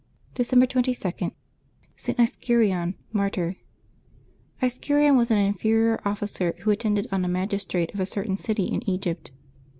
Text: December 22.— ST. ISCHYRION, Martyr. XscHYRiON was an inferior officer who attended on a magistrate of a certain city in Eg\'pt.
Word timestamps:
December 0.33 0.65
22.— 0.65 1.31
ST. 1.95 2.19
ISCHYRION, 2.19 2.95
Martyr. 3.13 3.57
XscHYRiON 4.59 5.15
was 5.15 5.29
an 5.29 5.37
inferior 5.37 6.01
officer 6.03 6.55
who 6.61 6.71
attended 6.71 7.05
on 7.11 7.23
a 7.23 7.27
magistrate 7.27 7.93
of 7.93 7.99
a 7.99 8.05
certain 8.07 8.35
city 8.35 8.63
in 8.63 8.81
Eg\'pt. 8.89 9.29